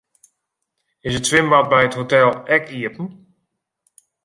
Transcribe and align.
Is 1.03 1.13
it 1.13 1.25
swimbad 1.27 1.69
by 1.69 1.81
it 1.85 1.93
hotel 1.99 2.29
ek 2.55 2.65
iepen? 2.79 3.07